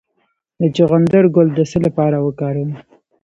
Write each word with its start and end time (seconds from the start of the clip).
د 0.59 0.61
چغندر 0.75 1.25
ګل 1.35 1.47
د 1.55 1.59
څه 1.69 1.77
لپاره 1.85 2.17
وکاروم؟ 2.25 2.71